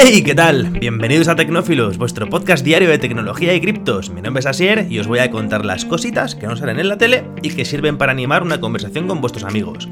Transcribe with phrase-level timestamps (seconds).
[0.00, 0.22] ¡Hey!
[0.22, 0.70] ¿Qué tal?
[0.70, 4.10] Bienvenidos a Tecnófilos, vuestro podcast diario de tecnología y criptos.
[4.10, 6.88] Mi nombre es Asier y os voy a contar las cositas que no salen en
[6.88, 9.88] la tele y que sirven para animar una conversación con vuestros amigos.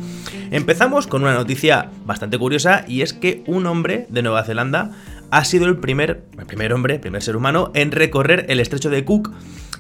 [0.53, 4.93] Empezamos con una noticia bastante curiosa y es que un hombre de Nueva Zelanda
[5.33, 9.05] ha sido el primer, el primer hombre, primer ser humano en recorrer el estrecho de
[9.05, 9.33] Cook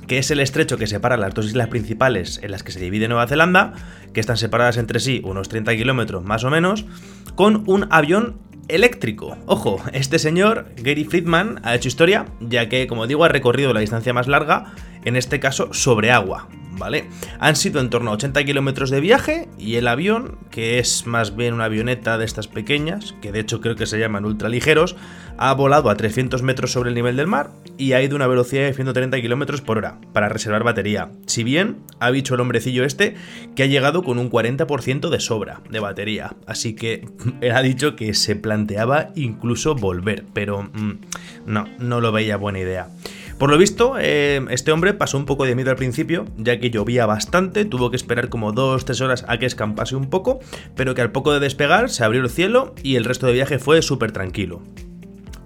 [0.09, 3.09] que es el estrecho que separa las dos islas principales en las que se divide
[3.09, 3.75] Nueva Zelanda,
[4.13, 6.87] que están separadas entre sí unos 30 kilómetros más o menos,
[7.35, 8.37] con un avión
[8.69, 9.37] eléctrico.
[9.47, 13.81] Ojo, este señor, Gary Friedman, ha hecho historia, ya que, como digo, ha recorrido la
[13.81, 14.75] distancia más larga,
[15.05, 16.49] en este caso sobre agua.
[16.79, 17.09] ¿vale?
[17.39, 21.37] Han sido en torno a 80 kilómetros de viaje y el avión, que es más
[21.37, 24.97] bien una avioneta de estas pequeñas, que de hecho creo que se llaman ultraligeros,
[25.39, 28.27] ha volado a 300 metros sobre el nivel del mar y ha ido a una
[28.27, 31.11] velocidad de 130 kilómetros por hora para reservar batería.
[31.27, 33.15] Si bien ha dicho el hombrecillo este
[33.55, 37.09] que ha llegado con un 40% de sobra de batería, así que
[37.41, 40.93] él ha dicho que se planteaba incluso volver, pero mm,
[41.47, 42.89] no, no lo veía buena idea.
[43.39, 46.71] Por lo visto, eh, este hombre pasó un poco de miedo al principio, ya que
[46.71, 50.41] llovía bastante, tuvo que esperar como 2-3 horas a que escampase un poco,
[50.75, 53.59] pero que al poco de despegar se abrió el cielo y el resto de viaje
[53.59, 54.63] fue súper tranquilo.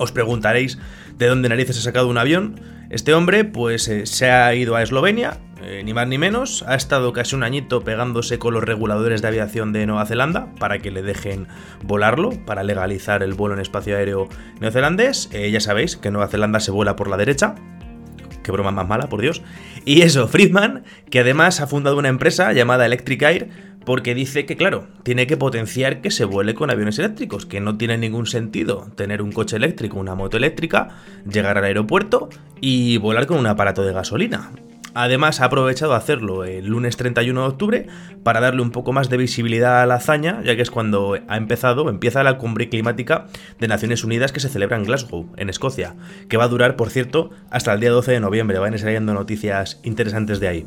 [0.00, 0.78] Os preguntaréis
[1.18, 2.58] de dónde narices ha sacado un avión.
[2.88, 6.74] Este hombre, pues eh, se ha ido a Eslovenia, eh, ni más ni menos, ha
[6.74, 10.90] estado casi un añito pegándose con los reguladores de aviación de Nueva Zelanda para que
[10.90, 11.48] le dejen
[11.82, 15.28] volarlo, para legalizar el vuelo en espacio aéreo neozelandés.
[15.28, 17.56] ya sabéis que Nueva Zelanda se vuela por la derecha,
[18.42, 19.42] Qué broma más mala, por Dios.
[19.84, 23.50] Y eso, Friedman, que además ha fundado una empresa llamada Electric Air,
[23.84, 27.76] porque dice que, claro, tiene que potenciar que se vuele con aviones eléctricos, que no
[27.76, 30.88] tiene ningún sentido tener un coche eléctrico, una moto eléctrica,
[31.30, 32.28] llegar al aeropuerto
[32.60, 34.50] y volar con un aparato de gasolina.
[34.94, 37.86] Además, ha aprovechado hacerlo el lunes 31 de octubre
[38.24, 41.36] para darle un poco más de visibilidad a la hazaña, ya que es cuando ha
[41.36, 43.26] empezado, empieza la cumbre climática
[43.60, 45.94] de Naciones Unidas que se celebra en Glasgow, en Escocia,
[46.28, 48.58] que va a durar, por cierto, hasta el día 12 de noviembre.
[48.58, 50.66] Van a saliendo noticias interesantes de ahí.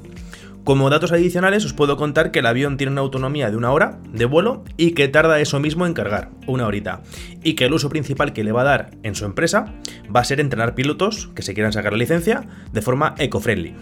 [0.64, 4.00] Como datos adicionales os puedo contar que el avión tiene una autonomía de una hora
[4.14, 7.02] de vuelo y que tarda eso mismo en cargar, una horita.
[7.44, 9.74] Y que el uso principal que le va a dar en su empresa
[10.16, 13.76] va a ser entrenar pilotos que se quieran sacar la licencia de forma eco-friendly.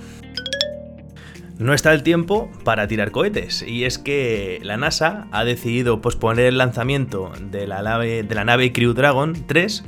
[1.60, 6.48] No está el tiempo para tirar cohetes, y es que la NASA ha decidido posponer
[6.48, 9.84] el lanzamiento de la nave, de la nave Crew Dragon 3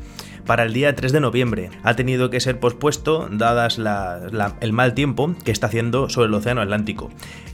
[0.46, 1.70] para el día 3 de noviembre.
[1.84, 6.62] Ha tenido que ser pospuesto dadas el mal tiempo que está haciendo sobre el Océano
[6.62, 7.10] Atlántico.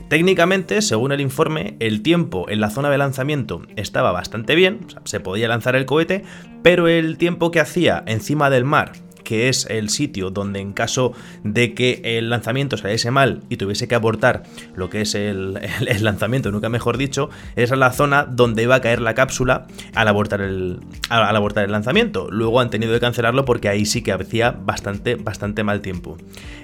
[0.08, 5.20] Técnicamente, según el informe, el tiempo en la zona de lanzamiento estaba bastante bien, se
[5.20, 6.24] podía lanzar el cohete,
[6.62, 8.92] pero el tiempo que hacía encima del mar
[9.30, 11.12] que es el sitio donde en caso
[11.44, 14.42] de que el lanzamiento saliese mal y tuviese que abortar
[14.74, 15.56] lo que es el,
[16.00, 20.40] lanzamiento, nunca mejor dicho, es la zona donde iba a caer la cápsula al abortar
[20.40, 20.80] el,
[21.10, 22.28] al, abortar el lanzamiento.
[22.28, 26.16] Luego han tenido que cancelarlo porque ahí sí que hacía bastante, bastante mal tiempo.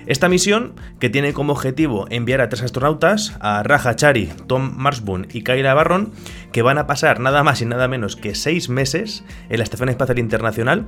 [0.07, 5.29] Esta misión, que tiene como objetivo enviar a tres astronautas, a Raja Chari, Tom Marsboon
[5.33, 6.11] y Kyla Barron,
[6.51, 9.89] que van a pasar nada más y nada menos que seis meses en la Estación
[9.89, 10.87] Espacial Internacional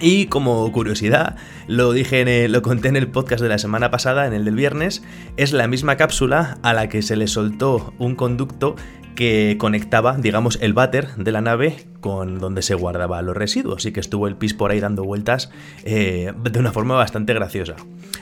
[0.00, 4.32] y como curiosidad, lo dije, lo conté en el podcast de la semana pasada, en
[4.32, 5.02] el del viernes,
[5.36, 8.76] es la misma cápsula a la que se le soltó un conducto
[9.14, 13.78] que conectaba, digamos, el váter de la nave con donde se guardaba los residuos.
[13.78, 15.50] Así que estuvo el pis por ahí dando vueltas
[15.84, 17.76] eh, de una forma bastante graciosa.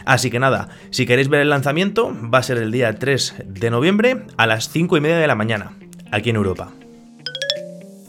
[0.04, 3.70] Así que nada, si queréis ver el lanzamiento, va a ser el día 3 de
[3.70, 5.72] noviembre a las 5 y media de la mañana,
[6.10, 6.72] aquí en Europa.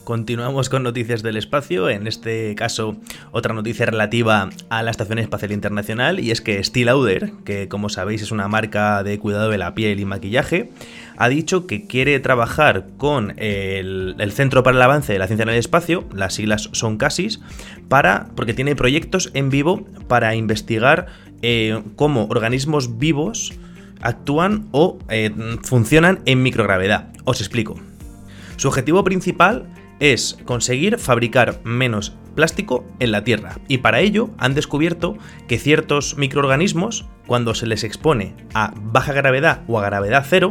[0.04, 2.98] Continuamos con noticias del espacio, en este caso
[3.32, 7.88] otra noticia relativa a la Estación Espacial Internacional y es que Steel Lauder, que como
[7.88, 10.72] sabéis es una marca de cuidado de la piel y maquillaje,
[11.16, 15.50] ha dicho que quiere trabajar con el, Centro para el Avance de la Ciencia en
[15.50, 17.40] el Espacio, las siglas son CASIS,
[17.88, 21.08] para, porque tiene proyectos en vivo para investigar
[21.42, 23.54] eh, cómo organismos vivos
[24.02, 25.32] actúan o eh,
[25.64, 27.14] funcionan en microgravedad.
[27.24, 27.80] Os explico.
[28.58, 29.66] Su objetivo principal
[30.04, 33.58] es conseguir fabricar menos plástico en la Tierra.
[33.70, 35.18] Y para ello han descubierto
[35.48, 40.50] que ciertos microorganismos, cuando se les expone a baja gravedad o a gravedad cero,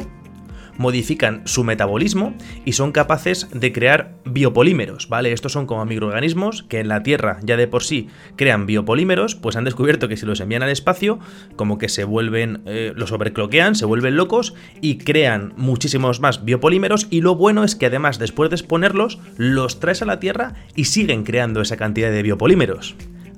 [0.78, 2.34] modifican su metabolismo
[2.64, 5.32] y son capaces de crear biopolímeros, ¿vale?
[5.32, 9.56] Estos son como microorganismos que en la Tierra ya de por sí crean biopolímeros, pues
[9.56, 11.19] han descubierto que si los envían al espacio,
[11.56, 17.06] como que se vuelven, eh, los sobrecloquean, se vuelven locos y crean muchísimos más biopolímeros
[17.10, 20.84] y lo bueno es que además después de exponerlos, los traes a la Tierra y
[20.84, 22.96] siguen creando esa cantidad de biopolímeros.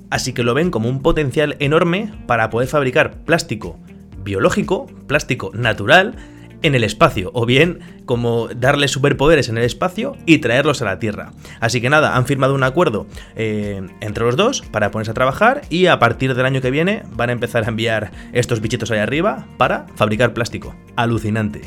[0.09, 3.79] Así que lo ven como un potencial enorme para poder fabricar plástico
[4.23, 6.15] biológico, plástico natural,
[6.61, 10.99] en el espacio, o bien como darle superpoderes en el espacio y traerlos a la
[10.99, 11.31] Tierra.
[11.59, 15.61] Así que nada, han firmado un acuerdo eh, entre los dos para ponerse a trabajar
[15.69, 18.99] y a partir del año que viene van a empezar a enviar estos bichitos ahí
[18.99, 20.75] arriba para fabricar plástico.
[20.95, 21.61] Alucinante.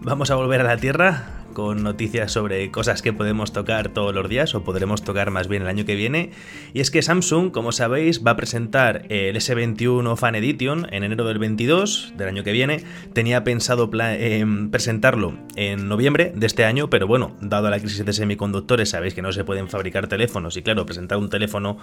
[0.00, 4.28] Vamos a volver a la Tierra con noticias sobre cosas que podemos tocar todos los
[4.28, 6.30] días o podremos tocar más bien el año que viene.
[6.72, 11.24] Y es que Samsung, como sabéis, va a presentar el S21 Fan Edition en enero
[11.24, 12.84] del 22 del año que viene.
[13.12, 18.12] Tenía pensado em, presentarlo en noviembre de este año, pero bueno, dado la crisis de
[18.12, 21.78] semiconductores, sabéis que no se pueden fabricar teléfonos y claro, presentar un teléfono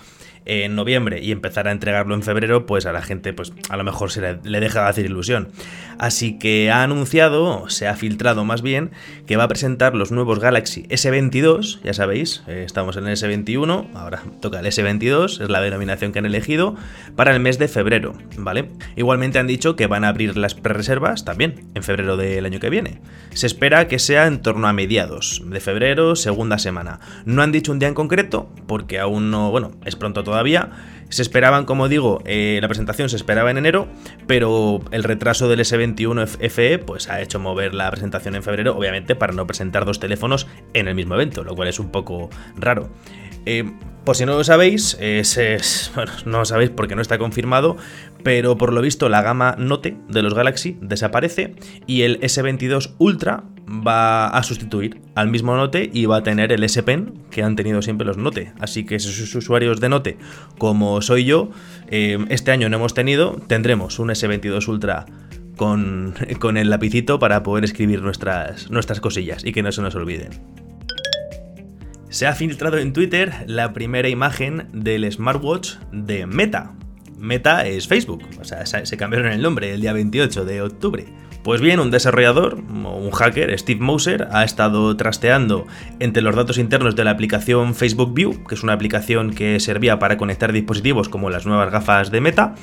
[0.45, 3.83] en noviembre y empezar a entregarlo en febrero, pues a la gente pues a lo
[3.83, 5.49] mejor se le, deja de hacer ilusión.
[5.97, 8.91] Así que ha anunciado, se ha filtrado más bien,
[9.25, 9.56] que va a presentar
[9.93, 15.41] los nuevos Galaxy S22, ya sabéis, eh, estamos en el S21, ahora toca el S22,
[15.41, 16.75] es la denominación que han elegido,
[17.15, 18.69] para el mes de febrero, ¿vale?
[18.95, 22.69] Igualmente han dicho que van a abrir las pre-reservas también en febrero del año que
[22.69, 23.01] viene.
[23.33, 26.99] Se espera que sea en torno a mediados de febrero, segunda semana.
[27.25, 30.69] No han dicho un día en concreto, porque aún no, bueno, es pronto todavía,
[31.09, 33.87] se esperaban, como digo, eh, la presentación se esperaba en enero,
[34.27, 39.15] pero el retraso del S21 FE pues ha hecho mover la presentación en febrero, obviamente
[39.15, 42.89] para no presentar dos teléfonos en el mismo evento, lo cual es un poco raro.
[43.45, 43.63] Eh,
[44.03, 47.77] por si no lo sabéis, es, bueno, no lo sabéis porque no está confirmado,
[48.23, 51.55] pero por lo visto la gama Note de los Galaxy desaparece
[51.85, 56.63] y el S22 Ultra va a sustituir al mismo Note y va a tener el
[56.63, 58.53] S Pen que han tenido siempre los Note.
[58.59, 60.17] Así que si sus usuarios de Note,
[60.57, 61.49] como soy yo,
[61.89, 65.05] eh, este año no hemos tenido, tendremos un S22 Ultra
[65.57, 69.95] con, con el lapicito para poder escribir nuestras, nuestras cosillas y que no se nos
[69.95, 70.29] olviden.
[72.09, 76.73] Se ha filtrado en Twitter la primera imagen del smartwatch de Meta.
[77.17, 81.05] Meta es Facebook, o sea, se cambiaron el nombre el día 28 de octubre.
[81.47, 85.65] Pues bien, un desarrollador, un hacker, Steve Moser, ha estado trasteando
[86.01, 89.97] entre los datos internos de la aplicación Facebook View, que es una aplicación que servía
[89.97, 92.55] para conectar dispositivos como las nuevas gafas de Meta,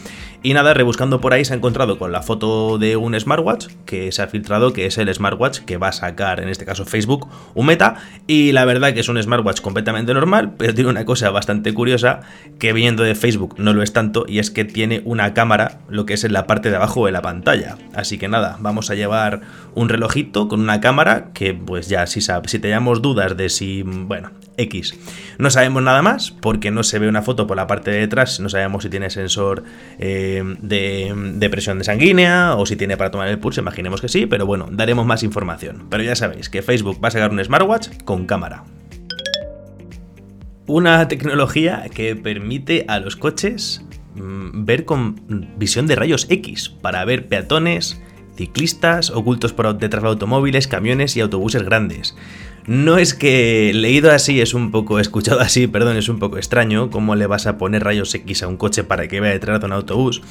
[0.45, 4.13] y nada, rebuscando por ahí se ha encontrado con la foto de un smartwatch que
[4.13, 7.27] se ha filtrado que es el smartwatch que va a sacar, en este caso Facebook,
[7.55, 7.97] un Meta,
[8.27, 12.21] y la verdad que es un smartwatch completamente normal, pero tiene una cosa bastante curiosa
[12.59, 16.05] que viendo de Facebook no lo es tanto, y es que tiene una cámara, lo
[16.05, 17.79] que es en la parte de abajo de la pantalla.
[17.95, 19.41] Así que nada, vamos a llevar
[19.75, 24.31] un relojito con una cámara que pues ya si, si teníamos dudas de si, bueno,
[24.57, 24.99] X.
[25.39, 28.41] No sabemos nada más porque no se ve una foto por la parte de detrás,
[28.41, 29.65] no sabemos si tiene sensor
[29.99, 34.27] eh, de, presión de sanguínea o si tiene para tomar el pulso, imaginemos que sí,
[34.27, 35.87] pero bueno, daremos más información.
[35.91, 38.65] Pero ya sabéis que Facebook va a sacar un smartwatch con cámara.
[40.67, 43.85] Una tecnología que permite a los coches
[44.15, 48.01] mm, ver con visión de rayos X para ver peatones,
[48.35, 52.17] ciclistas ocultos por detrás de automóviles, camiones y autobuses grandes.
[52.67, 56.89] No es que leído así es un poco, escuchado así, perdón, es un poco extraño,
[56.89, 59.67] cómo le vas a poner rayos X a un coche para que vea detrás de
[59.67, 60.23] un autobús.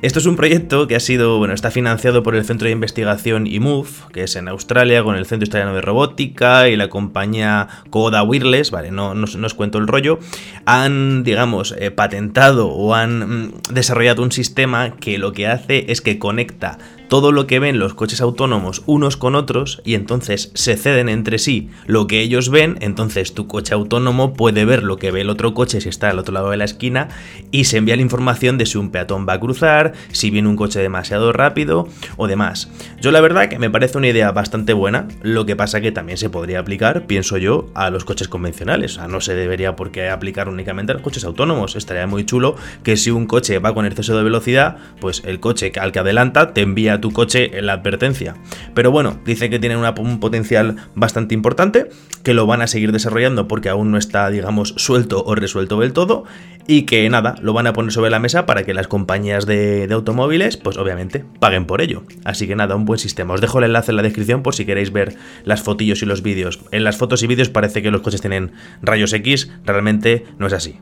[0.00, 3.48] Esto es un proyecto que ha sido, bueno, está financiado por el Centro de Investigación
[3.48, 8.22] IMUF, que es en Australia, con el Centro Australiano de Robótica y la compañía Coda
[8.22, 10.20] Wireless, vale, no, no, os cuento el rollo,
[10.66, 16.00] han, digamos, eh, patentado o han mm, desarrollado un sistema que lo que hace es
[16.00, 16.78] que conecta
[17.12, 21.38] todo lo que ven los coches autónomos unos con otros y entonces se ceden entre
[21.38, 25.28] sí lo que ellos ven, entonces tu coche autónomo puede ver lo que ve el
[25.28, 27.08] otro coche si está al otro lado de la esquina
[27.50, 30.56] y se envía la información de si un peatón va a cruzar, si viene un
[30.56, 32.70] coche demasiado rápido o demás.
[33.02, 36.16] Yo la verdad que me parece una idea bastante buena, lo que pasa que también
[36.16, 40.48] se podría aplicar, pienso yo, a los coches convencionales, o sea, no se debería aplicar
[40.48, 44.16] únicamente a los coches autónomos, estaría muy chulo que si un coche va con exceso
[44.16, 48.36] de velocidad, pues el coche al que adelanta te envía tu coche en la advertencia.
[48.72, 51.90] Pero bueno, dice que tienen un potencial bastante importante,
[52.22, 55.92] que lo van a seguir desarrollando porque aún no está, digamos, suelto o resuelto del
[55.92, 56.24] todo,
[56.66, 59.86] y que nada, lo van a poner sobre la mesa para que las compañías de,
[59.86, 62.04] de automóviles, pues obviamente, paguen por ello.
[62.24, 63.34] Así que nada, un buen sistema.
[63.34, 66.22] Os dejo el enlace en la descripción por si queréis ver las fotillos y los
[66.22, 66.60] vídeos.
[66.70, 70.52] En las fotos y vídeos parece que los coches tienen rayos X, realmente no es
[70.52, 70.78] así.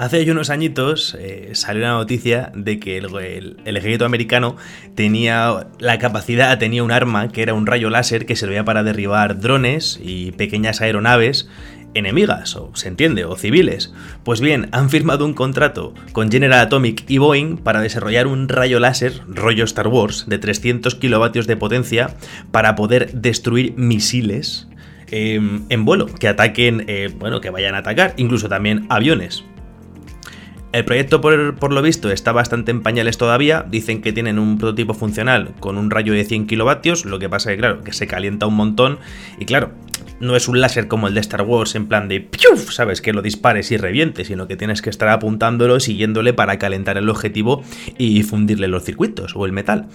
[0.00, 4.56] Hace unos añitos eh, salió una noticia de que el, ejército americano
[4.94, 9.40] tenía la capacidad, tenía un arma que era un rayo láser que servía para derribar
[9.40, 11.50] drones y pequeñas aeronaves
[11.92, 13.92] enemigas, o se entiende, o civiles.
[14.24, 18.80] Pues bien, han firmado un contrato con General Atomic y Boeing para desarrollar un rayo
[18.80, 22.16] láser, rollo Star Wars, de 300 kilovatios de potencia
[22.50, 24.66] para poder destruir misiles
[25.08, 29.44] em, en vuelo, que ataquen, eh, bueno, que vayan a atacar, incluso también aviones.
[30.72, 33.64] El proyecto, por, lo visto, está bastante en pañales todavía.
[33.68, 37.04] Dicen que tienen un prototipo funcional con un rayo de 100 kilovatios.
[37.04, 38.98] Lo que pasa es que, claro, que se calienta un montón.
[39.40, 39.70] Y claro,
[40.20, 42.72] no es un láser como el de Star Wars en plan de ¡piuf!
[42.72, 43.00] ¿sabes?
[43.00, 47.08] Que lo dispares y reviente, sino que tienes que estar apuntándolo, siguiéndole para calentar el
[47.08, 47.62] objetivo
[47.98, 49.88] y fundirle los circuitos o el metal.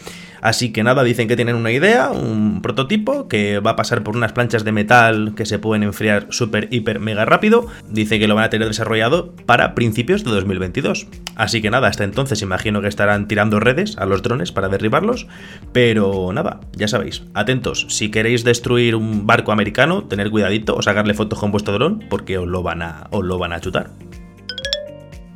[0.46, 4.16] Así que nada, dicen que tienen una idea, un prototipo que va a pasar por
[4.16, 7.66] unas planchas de metal que se pueden enfriar súper, hiper, mega rápido.
[7.90, 11.08] Dice que lo van a tener desarrollado para principios de 2022.
[11.36, 15.26] Así que nada, hasta entonces imagino que estarán tirando redes a los drones para derribarlos.
[15.72, 21.14] Pero nada, ya sabéis, atentos, si queréis destruir un barco americano, tener cuidadito o sacarle
[21.14, 23.92] fotos con vuestro dron porque os lo van a, os lo van a chutar.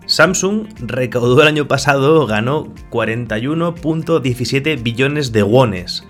[0.05, 6.03] Samsung recaudó el año pasado, ganó 41.17 billones de wones.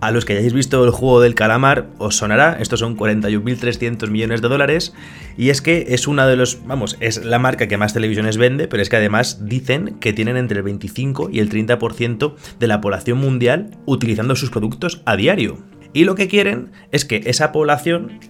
[0.00, 4.42] A los que hayáis visto el juego del calamar, os sonará, estos son 41.300 millones
[4.42, 4.92] de dólares,
[5.38, 8.68] y es que es una de los, vamos, es la marca que más televisiones vende,
[8.68, 12.80] pero es que además dicen que tienen entre el 25 y el 30% de la
[12.80, 15.58] población mundial utilizando sus productos a diario.
[15.94, 18.20] Y lo que quieren es que esa población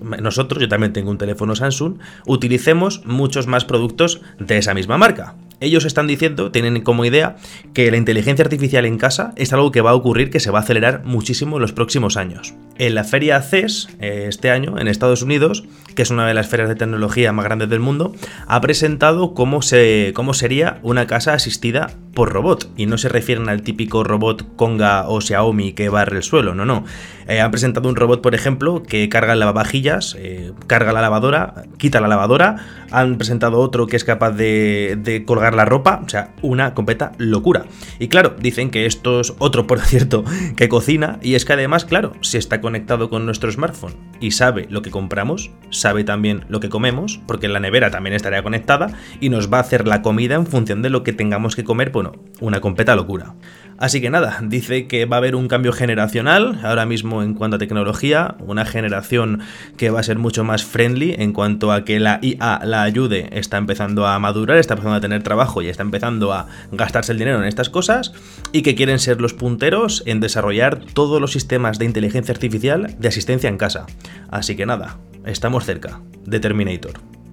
[0.00, 5.36] nosotros, yo también tengo un teléfono Samsung, utilicemos muchos más productos de esa misma marca.
[5.60, 7.36] Ellos están diciendo, tienen como idea,
[7.72, 10.58] que la inteligencia artificial en casa es algo que va a ocurrir, que se va
[10.58, 12.54] a acelerar muchísimo en los próximos años.
[12.76, 15.64] En la feria CES, eh, este año, en Estados Unidos,
[15.94, 18.14] que es una de las ferias de tecnología más grandes del mundo,
[18.46, 22.70] ha presentado cómo, se, cómo sería una casa asistida por robot.
[22.76, 26.64] Y no se refieren al típico robot Conga o Xiaomi que barre el suelo, no,
[26.64, 26.84] no.
[27.26, 32.00] Eh, han presentado un robot, por ejemplo, que carga lavavajillas, eh, carga la lavadora, quita
[32.00, 32.56] la lavadora.
[32.90, 37.12] Han presentado otro que es capaz de, de colgar la ropa, o sea, una completa
[37.18, 37.64] locura.
[37.98, 40.24] Y claro, dicen que esto es otro, por cierto,
[40.56, 44.66] que cocina, y es que además, claro, si está conectado con nuestro smartphone y sabe
[44.70, 48.88] lo que compramos, sabe también lo que comemos, porque la nevera también estaría conectada,
[49.20, 51.90] y nos va a hacer la comida en función de lo que tengamos que comer,
[52.04, 53.34] bueno, una completa locura.
[53.76, 57.56] Así que nada, dice que va a haber un cambio generacional ahora mismo en cuanto
[57.56, 59.40] a tecnología, una generación
[59.76, 63.28] que va a ser mucho más friendly en cuanto a que la IA la ayude,
[63.32, 67.18] está empezando a madurar, está empezando a tener trabajo y está empezando a gastarse el
[67.18, 68.12] dinero en estas cosas
[68.52, 73.08] y que quieren ser los punteros en desarrollar todos los sistemas de inteligencia artificial de
[73.08, 73.86] asistencia en casa.
[74.30, 77.23] Así que nada, estamos cerca de Terminator.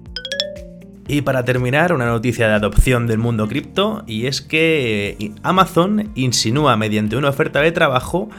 [1.12, 6.10] Y para terminar, una noticia de adopción del mundo cripto, y es que eh, Amazon
[6.14, 8.30] insinúa mediante una oferta de trabajo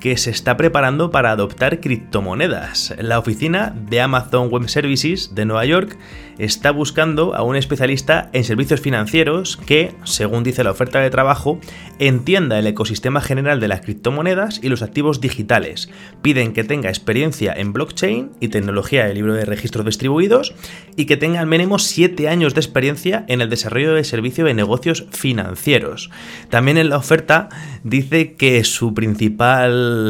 [0.00, 2.94] que se está preparando para adoptar criptomonedas.
[2.98, 5.98] La oficina de Amazon Web Services de Nueva York
[6.38, 11.60] está buscando a un especialista en servicios financieros que, según dice la oferta de trabajo,
[11.98, 15.90] entienda el ecosistema general de las criptomonedas y los activos digitales.
[16.22, 20.54] Piden que tenga experiencia en blockchain y tecnología de libro de registros distribuidos
[20.96, 24.54] y que tenga al mínimo 7 años de experiencia en el desarrollo de servicio de
[24.54, 26.10] negocios financieros.
[26.50, 27.48] También en la oferta
[27.82, 28.94] dice que su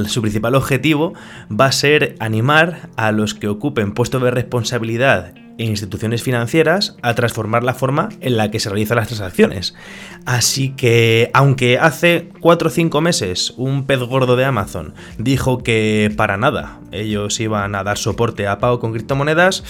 [0.06, 1.14] su principal objetivo
[1.50, 7.14] va a ser animar a los que ocupen puestos de responsabilidad e instituciones financieras a
[7.14, 9.74] transformar la forma en la que se realizan las transacciones.
[10.24, 16.12] Así que, aunque hace 4 o 5 meses un pez gordo de Amazon dijo que
[16.16, 19.64] para nada ellos iban a dar soporte a pago con criptomonedas,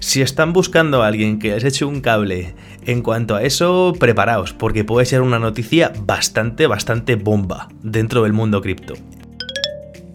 [0.00, 2.54] si están buscando a alguien que les eche un cable
[2.86, 8.32] en cuanto a eso, preparaos, porque puede ser una noticia bastante, bastante bomba dentro del
[8.32, 8.94] mundo cripto.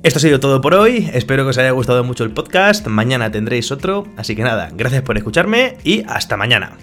[0.04, 3.32] Esto ha sido todo por hoy, espero que os haya gustado mucho el podcast, mañana
[3.32, 6.78] tendréis otro, así que nada, gracias por escucharme y hasta mañana.